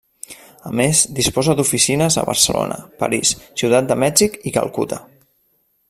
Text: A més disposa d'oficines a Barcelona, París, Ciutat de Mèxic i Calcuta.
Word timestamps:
A 0.69 0.71
més 0.79 1.01
disposa 1.19 1.55
d'oficines 1.59 2.17
a 2.21 2.23
Barcelona, 2.31 2.79
París, 3.05 3.35
Ciutat 3.63 3.93
de 3.93 3.99
Mèxic 4.05 4.41
i 4.53 4.57
Calcuta. 4.57 5.01